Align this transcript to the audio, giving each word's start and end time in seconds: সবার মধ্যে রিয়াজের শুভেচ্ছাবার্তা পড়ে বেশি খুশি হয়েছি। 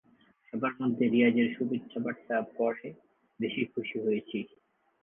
সবার 0.47 0.73
মধ্যে 0.81 1.03
রিয়াজের 1.07 1.47
শুভেচ্ছাবার্তা 1.55 2.35
পড়ে 2.57 2.87
বেশি 3.39 3.61
খুশি 3.73 3.97
হয়েছি। 4.05 4.37